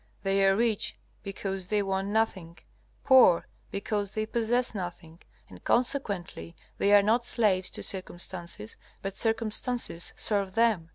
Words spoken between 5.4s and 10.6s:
and consequently they are not slaves to circumstances, but circumstances serve